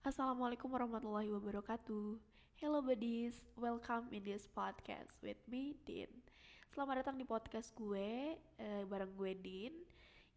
Assalamualaikum 0.00 0.72
warahmatullahi 0.72 1.28
wabarakatuh. 1.28 2.16
Hello 2.56 2.80
buddies, 2.80 3.44
welcome 3.52 4.08
in 4.16 4.24
this 4.24 4.48
podcast 4.48 5.12
with 5.20 5.36
me 5.44 5.76
Din. 5.84 6.08
Selamat 6.72 7.04
datang 7.04 7.20
di 7.20 7.28
podcast 7.28 7.68
gue 7.76 8.32
eh, 8.40 8.82
bareng 8.88 9.12
gue 9.12 9.36
Din. 9.36 9.76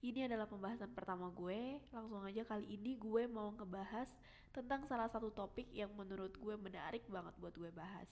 Ini 0.04 0.28
adalah 0.28 0.52
pembahasan 0.52 0.92
pertama 0.92 1.32
gue. 1.32 1.80
Langsung 1.96 2.28
aja 2.28 2.44
kali 2.44 2.76
ini 2.76 3.00
gue 3.00 3.24
mau 3.32 3.56
ngebahas 3.56 4.12
tentang 4.52 4.84
salah 4.84 5.08
satu 5.08 5.32
topik 5.32 5.72
yang 5.72 5.96
menurut 5.96 6.36
gue 6.36 6.60
menarik 6.60 7.08
banget 7.08 7.32
buat 7.40 7.56
gue 7.56 7.72
bahas. 7.72 8.12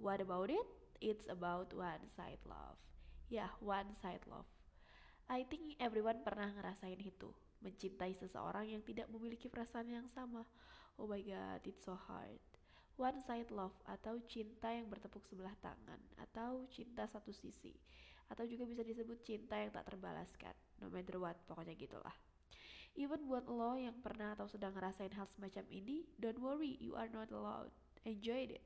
What 0.00 0.24
about 0.24 0.48
it? 0.48 0.64
It's 1.04 1.28
about 1.28 1.76
one 1.76 2.08
side 2.16 2.40
love. 2.48 2.80
Ya, 3.28 3.44
yeah, 3.44 3.52
one 3.60 3.92
side 4.00 4.24
love. 4.24 4.48
I 5.28 5.44
think 5.44 5.76
everyone 5.76 6.24
pernah 6.24 6.48
ngerasain 6.56 7.04
itu 7.04 7.36
mencintai 7.60 8.16
seseorang 8.16 8.68
yang 8.68 8.82
tidak 8.84 9.08
memiliki 9.12 9.48
perasaan 9.48 9.88
yang 9.88 10.08
sama. 10.12 10.44
Oh 11.00 11.08
my 11.08 11.20
god, 11.20 11.60
it's 11.64 11.84
so 11.84 11.96
hard. 11.96 12.40
One 13.00 13.20
side 13.24 13.48
love 13.48 13.76
atau 13.88 14.20
cinta 14.28 14.68
yang 14.68 14.88
bertepuk 14.92 15.24
sebelah 15.24 15.56
tangan 15.64 16.00
atau 16.20 16.68
cinta 16.68 17.08
satu 17.08 17.32
sisi 17.32 17.72
atau 18.28 18.44
juga 18.44 18.68
bisa 18.68 18.84
disebut 18.84 19.24
cinta 19.24 19.56
yang 19.56 19.72
tak 19.72 19.88
terbalaskan. 19.88 20.52
No 20.78 20.92
matter 20.92 21.16
what, 21.16 21.36
pokoknya 21.48 21.74
gitulah. 21.74 22.14
Even 22.98 23.24
buat 23.26 23.46
lo 23.46 23.78
yang 23.78 23.96
pernah 24.02 24.34
atau 24.34 24.50
sedang 24.50 24.74
ngerasain 24.74 25.14
hal 25.14 25.26
semacam 25.30 25.64
ini, 25.70 26.04
don't 26.18 26.42
worry, 26.42 26.76
you 26.82 26.98
are 26.98 27.08
not 27.08 27.30
alone. 27.30 27.70
Enjoy 28.04 28.50
it. 28.50 28.64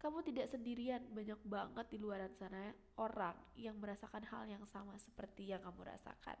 Kamu 0.00 0.24
tidak 0.24 0.48
sendirian, 0.48 1.04
banyak 1.12 1.36
banget 1.44 1.86
di 1.92 2.00
luar 2.00 2.24
sana 2.40 2.72
orang 2.96 3.36
yang 3.52 3.76
merasakan 3.76 4.24
hal 4.32 4.48
yang 4.48 4.64
sama 4.64 4.96
seperti 4.96 5.52
yang 5.52 5.60
kamu 5.60 5.92
rasakan. 5.92 6.40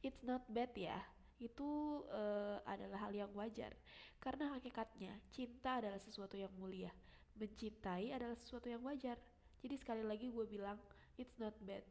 It's 0.00 0.24
not 0.24 0.48
bad 0.48 0.72
ya, 0.72 0.96
itu 1.36 2.00
uh, 2.08 2.64
adalah 2.64 3.04
hal 3.04 3.12
yang 3.12 3.28
wajar. 3.36 3.76
Karena 4.16 4.56
hakikatnya 4.56 5.12
cinta 5.28 5.76
adalah 5.84 6.00
sesuatu 6.00 6.40
yang 6.40 6.48
mulia. 6.56 6.88
Mencintai 7.36 8.16
adalah 8.16 8.32
sesuatu 8.40 8.72
yang 8.72 8.80
wajar. 8.80 9.20
Jadi 9.60 9.76
sekali 9.76 10.00
lagi 10.00 10.32
gue 10.32 10.46
bilang 10.48 10.80
it's 11.20 11.36
not 11.36 11.52
bad. 11.68 11.84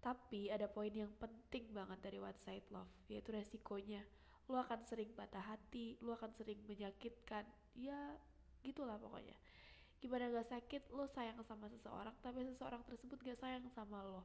Tapi 0.00 0.48
ada 0.48 0.72
poin 0.72 0.88
yang 0.88 1.12
penting 1.20 1.68
banget 1.76 2.00
dari 2.00 2.16
one 2.16 2.40
side 2.48 2.64
love 2.72 2.88
yaitu 3.12 3.28
resikonya. 3.36 4.00
Lo 4.48 4.56
akan 4.56 4.88
sering 4.88 5.12
patah 5.12 5.44
hati 5.44 6.00
lo 6.00 6.16
akan 6.16 6.32
sering 6.32 6.64
menyakitkan. 6.64 7.44
Ya 7.76 8.16
gitulah 8.64 8.96
pokoknya 8.96 9.36
gimana 9.98 10.30
gak 10.30 10.48
sakit 10.54 10.82
lo 10.94 11.10
sayang 11.10 11.38
sama 11.42 11.66
seseorang 11.66 12.14
tapi 12.22 12.46
seseorang 12.46 12.82
tersebut 12.86 13.18
gak 13.22 13.38
sayang 13.38 13.66
sama 13.74 14.02
lo. 14.02 14.22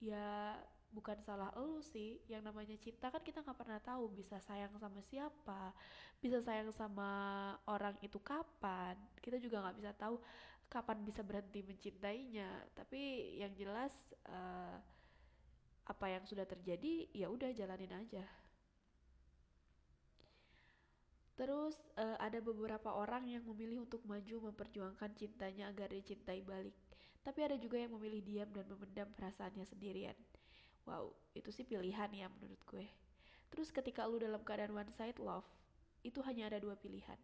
Ya 0.00 0.56
bukan 0.90 1.18
salah 1.22 1.50
lo 1.58 1.82
sih. 1.82 2.22
Yang 2.30 2.42
namanya 2.50 2.76
cinta 2.78 3.10
kan 3.10 3.22
kita 3.22 3.42
nggak 3.42 3.58
pernah 3.58 3.80
tahu 3.82 4.10
bisa 4.14 4.38
sayang 4.42 4.72
sama 4.78 5.00
siapa 5.06 5.74
bisa 6.20 6.38
sayang 6.44 6.70
sama 6.70 7.10
orang 7.66 7.96
itu 8.04 8.20
kapan. 8.22 8.94
Kita 9.18 9.40
juga 9.40 9.64
nggak 9.64 9.76
bisa 9.80 9.92
tahu 9.96 10.16
kapan 10.70 10.98
bisa 11.02 11.20
berhenti 11.26 11.60
mencintainya. 11.66 12.48
Tapi 12.74 13.34
yang 13.42 13.52
jelas 13.58 13.92
uh, 14.28 14.78
apa 15.90 16.06
yang 16.06 16.22
sudah 16.22 16.46
terjadi 16.46 17.10
ya 17.10 17.26
udah 17.26 17.50
jalanin 17.50 17.90
aja 17.90 18.22
Terus 21.40 21.80
uh, 21.96 22.20
ada 22.20 22.36
beberapa 22.44 22.92
orang 22.92 23.24
yang 23.24 23.40
memilih 23.48 23.88
untuk 23.88 24.04
maju 24.04 24.52
memperjuangkan 24.52 25.16
cintanya 25.16 25.72
agar 25.72 25.88
dicintai 25.88 26.44
balik. 26.44 26.76
Tapi 27.24 27.40
ada 27.40 27.56
juga 27.56 27.80
yang 27.80 27.96
memilih 27.96 28.20
diam 28.20 28.50
dan 28.52 28.68
memendam 28.68 29.08
perasaannya 29.16 29.64
sendirian. 29.64 30.12
Wow, 30.84 31.16
itu 31.32 31.48
sih 31.48 31.64
pilihan 31.64 32.12
ya 32.12 32.28
menurut 32.28 32.60
gue. 32.68 32.84
Terus 33.48 33.72
ketika 33.72 34.04
lu 34.04 34.20
dalam 34.20 34.44
keadaan 34.44 34.76
one 34.76 34.92
side 34.92 35.16
love, 35.16 35.48
itu 36.04 36.20
hanya 36.28 36.52
ada 36.52 36.60
dua 36.60 36.76
pilihan. 36.76 37.16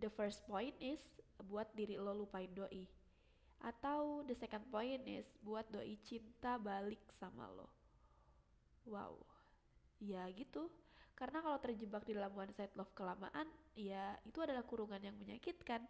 The 0.00 0.08
first 0.08 0.40
point 0.48 0.72
is 0.80 1.20
buat 1.44 1.68
diri 1.76 2.00
lo 2.00 2.16
lupain 2.16 2.48
doi. 2.56 2.88
Atau 3.60 4.24
the 4.24 4.32
second 4.32 4.64
point 4.72 5.04
is 5.04 5.28
buat 5.44 5.68
doi 5.68 6.00
cinta 6.00 6.56
balik 6.56 7.04
sama 7.12 7.44
lo. 7.52 7.68
Wow, 8.88 9.20
ya 10.00 10.24
gitu 10.32 10.72
karena 11.20 11.44
kalau 11.44 11.60
terjebak 11.60 12.08
di 12.08 12.16
one 12.16 12.48
side 12.56 12.72
love 12.80 12.96
kelamaan 12.96 13.44
ya 13.76 14.16
itu 14.24 14.40
adalah 14.40 14.64
kurungan 14.64 15.04
yang 15.04 15.12
menyakitkan. 15.20 15.84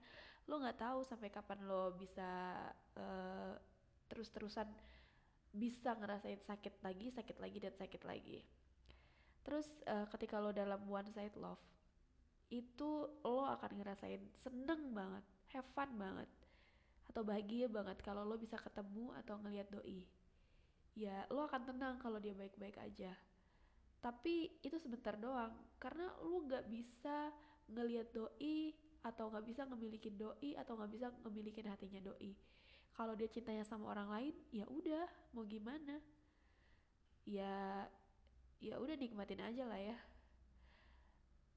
Lo 0.51 0.59
nggak 0.59 0.83
tahu 0.83 1.07
sampai 1.07 1.31
kapan 1.31 1.71
lo 1.71 1.95
bisa 1.95 2.59
uh, 2.99 3.55
terus-terusan 4.11 4.67
bisa 5.55 5.95
ngerasain 5.95 6.43
sakit 6.43 6.83
lagi 6.83 7.15
sakit 7.15 7.39
lagi 7.39 7.63
dan 7.63 7.75
sakit 7.79 8.03
lagi. 8.03 8.43
Terus 9.47 9.71
uh, 9.87 10.11
ketika 10.11 10.43
lo 10.43 10.51
dalam 10.51 10.83
one 10.91 11.07
side 11.15 11.39
love 11.39 11.63
itu 12.51 13.07
lo 13.23 13.47
akan 13.47 13.79
ngerasain 13.79 14.27
seneng 14.35 14.91
banget 14.91 15.23
have 15.55 15.71
fun 15.79 15.95
banget 15.95 16.27
atau 17.07 17.23
bahagia 17.23 17.71
banget 17.71 18.03
kalau 18.03 18.27
lo 18.27 18.35
bisa 18.35 18.59
ketemu 18.59 19.15
atau 19.23 19.39
ngelihat 19.39 19.71
doi. 19.71 20.11
Ya 20.99 21.23
lo 21.31 21.47
akan 21.47 21.71
tenang 21.71 22.03
kalau 22.03 22.19
dia 22.19 22.35
baik-baik 22.35 22.83
aja 22.83 23.15
tapi 24.01 24.61
itu 24.65 24.77
sebentar 24.81 25.17
doang. 25.17 25.53
Karena 25.77 26.09
lu 26.25 26.45
nggak 26.49 26.69
bisa 26.69 27.33
ngelihat 27.71 28.11
doi 28.13 28.75
atau 29.01 29.33
nggak 29.33 29.47
bisa 29.47 29.63
ngemiliki 29.65 30.11
doi 30.13 30.57
atau 30.57 30.77
nggak 30.77 30.93
bisa 30.93 31.07
ngemiliki 31.25 31.61
hatinya 31.65 32.01
doi. 32.01 32.33
Kalau 32.97 33.17
dia 33.17 33.31
cintanya 33.31 33.65
sama 33.65 33.89
orang 33.93 34.09
lain 34.13 34.35
ya 34.53 34.67
udah 34.69 35.07
mau 35.33 35.47
gimana? 35.47 36.01
Ya 37.25 37.87
ya 38.61 38.77
udah 38.77 38.97
nikmatin 38.97 39.41
aja 39.41 39.65
lah 39.65 39.81
ya. 39.81 39.97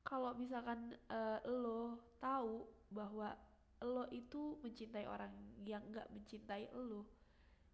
Kalau 0.03 0.35
misalkan 0.35 0.95
uh, 1.11 1.39
lo 1.47 1.99
tahu 2.19 2.67
bahwa 2.91 3.35
lo 3.83 4.07
itu 4.11 4.59
mencintai 4.63 5.03
orang 5.07 5.31
yang 5.67 5.83
nggak 5.91 6.07
mencintai 6.11 6.71
lo 6.71 7.03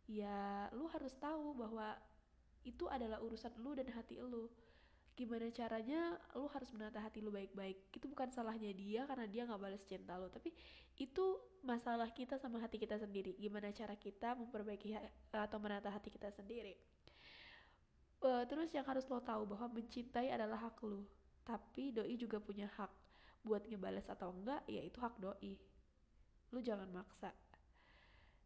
ya 0.09 0.65
lo 0.73 0.89
harus 0.89 1.13
tahu 1.21 1.53
bahwa 1.53 1.93
itu 2.65 2.85
adalah 2.91 3.19
urusan 3.23 3.53
lu 3.61 3.75
dan 3.75 3.87
hati 3.93 4.19
lu. 4.19 4.49
Gimana 5.15 5.51
caranya 5.51 6.15
lu 6.35 6.47
harus 6.47 6.71
menata 6.71 7.03
hati 7.03 7.19
lu 7.19 7.31
baik-baik? 7.31 7.91
Itu 7.91 8.07
bukan 8.07 8.31
salahnya 8.31 8.71
dia 8.71 9.03
karena 9.03 9.27
dia 9.27 9.43
nggak 9.43 9.59
balas 9.59 9.83
cinta 9.83 10.15
lu 10.15 10.31
tapi 10.31 10.55
itu 10.95 11.25
masalah 11.63 12.07
kita 12.11 12.39
sama 12.39 12.59
hati 12.63 12.79
kita 12.79 12.95
sendiri. 12.95 13.35
Gimana 13.35 13.71
cara 13.75 13.95
kita 13.99 14.35
memperbaiki 14.35 14.95
atau 15.31 15.57
menata 15.59 15.91
hati 15.91 16.07
kita 16.07 16.31
sendiri? 16.31 16.75
Uh, 18.19 18.43
terus 18.47 18.71
yang 18.75 18.83
harus 18.83 19.07
lo 19.07 19.23
tahu 19.23 19.47
bahwa 19.47 19.79
mencintai 19.79 20.27
adalah 20.27 20.59
hak 20.59 20.83
lu 20.83 21.07
tapi 21.49 21.89
doi 21.89 22.13
juga 22.19 22.37
punya 22.37 22.69
hak 22.77 22.91
buat 23.41 23.65
ngebales 23.65 24.05
atau 24.05 24.29
enggak 24.29 24.61
ya 24.69 24.85
itu 24.85 25.01
hak 25.01 25.17
doi. 25.17 25.57
Lu 26.53 26.61
jangan 26.61 26.85
maksa 26.93 27.33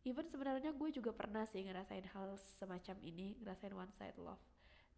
even 0.03 0.27
sebenarnya 0.27 0.75
gue 0.75 0.89
juga 0.91 1.15
pernah 1.15 1.47
sih 1.47 1.63
ngerasain 1.63 2.07
hal 2.11 2.35
semacam 2.59 2.97
ini 3.03 3.39
ngerasain 3.39 3.71
one 3.71 3.91
side 3.95 4.19
love. 4.19 4.41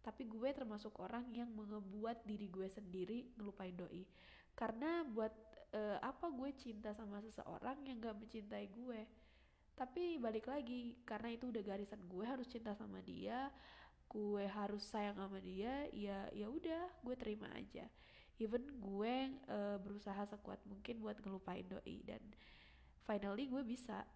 Tapi 0.02 0.26
gue 0.26 0.50
termasuk 0.54 0.94
orang 1.02 1.26
yang 1.34 1.50
mengebuat 1.50 2.22
diri 2.26 2.46
gue 2.46 2.66
sendiri 2.70 3.34
ngelupain 3.38 3.74
doi. 3.74 4.06
Karena 4.54 5.02
buat 5.02 5.34
uh, 5.74 5.98
apa 6.02 6.30
gue 6.30 6.50
cinta 6.54 6.94
sama 6.94 7.18
seseorang 7.22 7.82
yang 7.86 7.98
gak 8.02 8.18
mencintai 8.18 8.66
gue. 8.70 9.02
Tapi 9.76 10.16
balik 10.16 10.46
lagi 10.48 10.96
karena 11.04 11.34
itu 11.34 11.50
udah 11.50 11.62
garisan 11.62 12.00
gue 12.06 12.24
harus 12.24 12.46
cinta 12.48 12.72
sama 12.74 13.02
dia 13.02 13.50
gue 14.06 14.46
harus 14.46 14.86
sayang 14.86 15.18
sama 15.18 15.42
dia 15.42 15.90
ya 15.90 16.30
ya 16.30 16.46
udah 16.46 16.86
gue 17.02 17.14
terima 17.18 17.50
aja. 17.52 17.90
Even 18.38 18.62
gue 18.78 19.14
uh, 19.48 19.76
berusaha 19.80 20.22
sekuat 20.28 20.62
mungkin 20.68 21.00
buat 21.02 21.18
ngelupain 21.20 21.66
doi 21.66 22.04
dan 22.06 22.22
finally 23.02 23.50
gue 23.50 23.62
bisa 23.66 24.06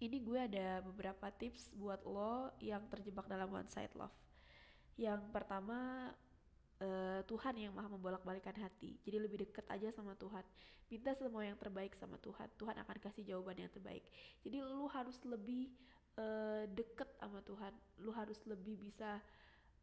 ini 0.00 0.20
gue 0.20 0.36
ada 0.36 0.84
beberapa 0.84 1.32
tips 1.32 1.72
buat 1.72 2.04
lo 2.04 2.52
yang 2.60 2.84
terjebak 2.92 3.24
dalam 3.28 3.48
one 3.48 3.68
side 3.68 3.92
love. 3.96 4.12
Yang 4.96 5.24
pertama, 5.32 6.12
uh, 6.80 7.20
Tuhan 7.24 7.54
yang 7.56 7.72
maha 7.72 7.88
membolak-balikan 7.88 8.56
hati. 8.60 9.00
Jadi 9.04 9.16
lebih 9.16 9.38
deket 9.48 9.64
aja 9.72 9.88
sama 9.92 10.12
Tuhan. 10.16 10.44
Minta 10.92 11.16
semua 11.16 11.42
yang 11.44 11.56
terbaik 11.56 11.96
sama 11.96 12.20
Tuhan. 12.20 12.48
Tuhan 12.60 12.76
akan 12.76 12.96
kasih 13.00 13.24
jawaban 13.24 13.56
yang 13.56 13.72
terbaik. 13.72 14.04
Jadi 14.44 14.56
lu 14.60 14.86
harus 14.92 15.16
lebih 15.24 15.72
uh, 16.20 16.68
deket 16.68 17.08
sama 17.16 17.40
Tuhan. 17.44 17.72
Lu 18.04 18.12
harus 18.12 18.38
lebih 18.44 18.76
bisa 18.76 19.20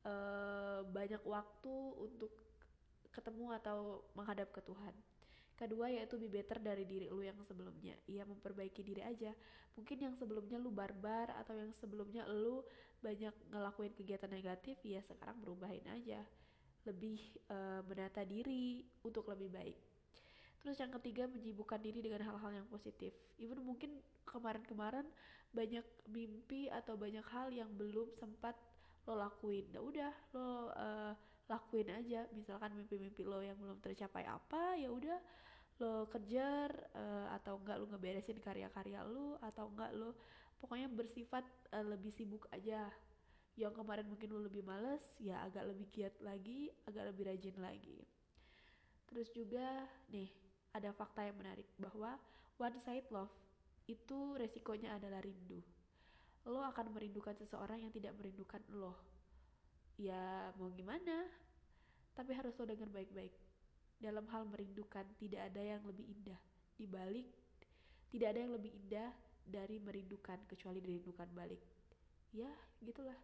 uh, 0.05 0.85
banyak 0.87 1.21
waktu 1.25 1.75
untuk 1.97 2.31
ketemu 3.13 3.53
atau 3.61 4.01
menghadap 4.17 4.49
ke 4.49 4.61
Tuhan. 4.65 4.93
Kedua 5.53 5.85
yaitu 5.87 6.17
be 6.17 6.27
better 6.27 6.57
dari 6.57 6.83
diri 6.83 7.07
lu 7.13 7.21
yang 7.21 7.37
sebelumnya. 7.45 7.93
Iya 8.09 8.25
memperbaiki 8.25 8.81
diri 8.81 9.05
aja. 9.05 9.31
Mungkin 9.77 9.97
yang 10.01 10.13
sebelumnya 10.17 10.57
lu 10.57 10.73
barbar 10.73 11.33
atau 11.37 11.53
yang 11.53 11.69
sebelumnya 11.77 12.25
lu 12.25 12.65
banyak 13.01 13.33
ngelakuin 13.51 13.93
kegiatan 13.93 14.31
negatif, 14.31 14.79
ya 14.81 15.01
sekarang 15.05 15.37
berubahin 15.43 15.85
aja. 15.93 16.25
Lebih 16.83 17.19
uh, 17.53 17.81
menata 17.85 18.25
diri 18.25 18.81
untuk 19.05 19.29
lebih 19.29 19.53
baik. 19.53 19.77
Terus 20.63 20.79
yang 20.79 20.95
ketiga 20.95 21.27
menyibukkan 21.27 21.83
diri 21.83 21.99
dengan 21.99 22.23
hal-hal 22.23 22.63
yang 22.63 22.67
positif. 22.71 23.11
Even 23.35 23.59
mungkin 23.67 23.99
kemarin-kemarin 24.23 25.03
banyak 25.51 25.83
mimpi 26.07 26.71
atau 26.71 26.95
banyak 26.95 27.23
hal 27.29 27.51
yang 27.51 27.67
belum 27.75 28.09
sempat 28.15 28.55
lo 29.03 29.19
lakuin. 29.19 29.67
Nah 29.75 29.83
udah 29.83 30.13
lo 30.31 30.71
uh, 30.71 31.13
lakuin 31.53 31.93
aja. 31.93 32.25
Misalkan 32.33 32.73
mimpi-mimpi 32.73 33.21
lo 33.21 33.39
yang 33.39 33.57
belum 33.61 33.77
tercapai 33.77 34.25
apa 34.25 34.73
ya 34.81 34.89
udah 34.89 35.19
lo 35.81 36.05
kejar 36.09 36.69
uh, 36.93 37.33
atau 37.33 37.57
enggak 37.57 37.77
lo 37.81 37.85
ngeberesin 37.89 38.37
karya-karya 38.37 39.01
lo 39.05 39.41
atau 39.41 39.69
enggak 39.73 39.91
lo 39.97 40.13
pokoknya 40.61 40.85
bersifat 40.89 41.45
uh, 41.73 41.85
lebih 41.85 42.09
sibuk 42.09 42.49
aja. 42.49 42.89
Yang 43.53 43.85
kemarin 43.85 44.09
mungkin 44.09 44.33
lo 44.33 44.41
lebih 44.41 44.65
males 44.65 45.05
ya 45.21 45.45
agak 45.45 45.69
lebih 45.69 45.85
giat 45.93 46.17
lagi 46.25 46.73
agak 46.89 47.13
lebih 47.13 47.29
rajin 47.29 47.57
lagi. 47.61 48.01
Terus 49.09 49.29
juga 49.29 49.85
nih 50.09 50.29
ada 50.73 50.89
fakta 50.89 51.21
yang 51.21 51.37
menarik 51.37 51.69
bahwa 51.77 52.17
one 52.57 52.77
side 52.81 53.05
love 53.13 53.29
itu 53.85 54.33
resikonya 54.41 54.97
adalah 54.97 55.21
rindu. 55.21 55.61
Lo 56.49 56.65
akan 56.65 56.97
merindukan 56.97 57.37
seseorang 57.37 57.85
yang 57.85 57.93
tidak 57.93 58.17
merindukan 58.17 58.61
lo 58.73 59.13
ya 59.97 60.51
mau 60.57 60.69
gimana. 60.73 61.27
Tapi 62.13 62.31
harus 62.33 62.53
lo 62.57 62.69
dengar 62.69 62.89
baik-baik. 62.93 63.33
Dalam 63.97 64.27
hal 64.29 64.45
merindukan 64.45 65.05
tidak 65.17 65.49
ada 65.49 65.61
yang 65.61 65.81
lebih 65.85 66.05
indah. 66.05 66.39
Dibalik 66.77 67.27
tidak 68.13 68.37
ada 68.37 68.39
yang 68.45 68.53
lebih 68.53 68.71
indah 68.77 69.09
dari 69.43 69.81
merindukan 69.81 70.37
kecuali 70.45 70.77
dirindukan 70.79 71.29
balik. 71.33 71.61
Ya 72.29 72.49
gitulah. 72.85 73.17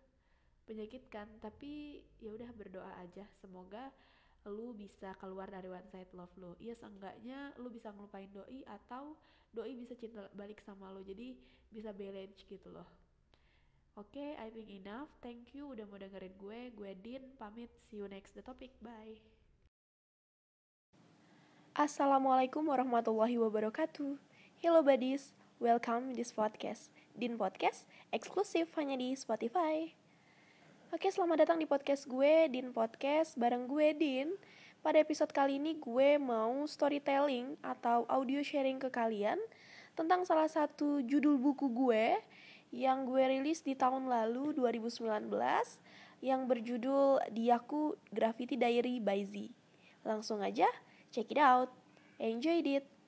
Menyakitkan 0.66 1.42
tapi 1.42 2.02
ya 2.18 2.34
udah 2.34 2.50
berdoa 2.58 2.98
aja. 3.02 3.26
Semoga 3.38 3.94
lu 4.48 4.72
bisa 4.72 5.12
keluar 5.20 5.52
dari 5.52 5.68
one 5.68 5.84
side 5.92 6.10
love 6.16 6.32
lo 6.40 6.56
ya 6.64 6.72
seenggaknya 6.72 7.52
lu 7.60 7.68
bisa 7.68 7.92
ngelupain 7.92 8.32
doi 8.32 8.64
atau 8.64 9.20
doi 9.52 9.76
bisa 9.76 10.00
cinta 10.00 10.32
balik 10.32 10.64
sama 10.64 10.96
lo 10.96 11.04
jadi 11.04 11.36
bisa 11.68 11.92
balance 11.92 12.48
gitu 12.48 12.72
loh 12.72 12.88
oke 14.00 14.16
okay, 14.16 14.32
I 14.40 14.48
think 14.48 14.72
enough 14.72 15.12
thank 15.20 15.52
you 15.52 15.76
udah 15.76 15.84
mau 15.92 16.00
dengerin 16.00 16.32
gue 16.40 16.72
gue 16.72 16.92
Din 17.04 17.20
pamit 17.36 17.68
see 17.84 18.00
you 18.00 18.08
next 18.08 18.32
the 18.32 18.40
topic 18.40 18.72
bye 18.80 19.20
Assalamualaikum 21.76 22.64
warahmatullahi 22.68 23.40
wabarakatuh. 23.40 24.20
Hello 24.60 24.84
buddies, 24.84 25.32
welcome 25.64 26.12
this 26.12 26.36
podcast. 26.36 26.92
Din 27.16 27.40
Podcast, 27.40 27.88
eksklusif 28.12 28.68
hanya 28.76 29.00
di 29.00 29.16
Spotify. 29.16 29.96
Oke, 30.92 31.08
selamat 31.08 31.48
datang 31.48 31.56
di 31.56 31.64
podcast 31.64 32.04
gue, 32.04 32.52
Din 32.52 32.76
Podcast, 32.76 33.40
bareng 33.40 33.64
gue, 33.64 33.96
Din. 33.96 34.36
Pada 34.84 35.00
episode 35.00 35.32
kali 35.32 35.56
ini 35.56 35.80
gue 35.80 36.20
mau 36.20 36.68
storytelling 36.68 37.56
atau 37.64 38.04
audio 38.12 38.44
sharing 38.44 38.76
ke 38.76 38.92
kalian 38.92 39.40
tentang 39.96 40.28
salah 40.28 40.52
satu 40.52 41.00
judul 41.04 41.40
buku 41.40 41.72
gue 41.72 42.20
yang 42.70 43.10
gue 43.10 43.24
rilis 43.26 43.66
di 43.66 43.74
tahun 43.74 44.06
lalu 44.06 44.54
2019 44.58 45.30
yang 46.22 46.46
berjudul 46.46 47.32
Diaku 47.32 47.96
Graffiti 48.12 48.60
Diary 48.60 49.02
by 49.02 49.24
Z. 49.26 49.50
Langsung 50.06 50.44
aja, 50.44 50.68
check 51.10 51.32
it 51.32 51.40
out. 51.40 51.72
Enjoy 52.20 52.60
it. 52.60 52.99